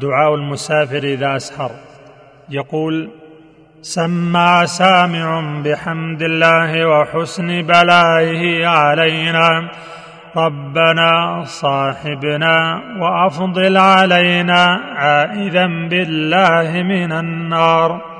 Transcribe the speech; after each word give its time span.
دعاء 0.00 0.34
المسافر 0.34 1.02
إذا 1.04 1.36
اسهر 1.36 1.70
يقول 2.50 3.10
سمع 3.82 4.64
سامع 4.64 5.60
بحمد 5.64 6.22
الله 6.22 6.86
وحسن 6.86 7.62
بلائه 7.62 8.66
علينا. 8.66 9.70
ربنا 10.36 11.42
صاحبنا 11.44 12.82
وأفضل 13.00 13.76
علينا 13.76 14.80
عائذا 14.96 15.66
بالله 15.66 16.82
من 16.82 17.12
النار. 17.12 18.13